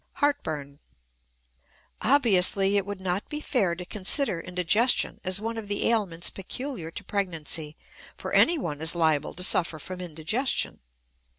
HEARTBURN. 0.13 0.79
Obviously, 2.01 2.75
it 2.75 2.87
would 2.87 2.99
not 2.99 3.29
be 3.29 3.39
fair 3.39 3.75
to 3.75 3.85
consider 3.85 4.39
indigestion 4.41 5.21
as 5.23 5.39
one 5.39 5.59
of 5.59 5.67
the 5.67 5.87
ailments 5.89 6.31
peculiar 6.31 6.89
to 6.89 7.03
pregnancy, 7.03 7.75
for 8.17 8.33
anyone 8.33 8.81
is 8.81 8.95
liable 8.95 9.35
to 9.35 9.43
suffer 9.43 9.77
from 9.77 10.01
indigestion. 10.01 10.79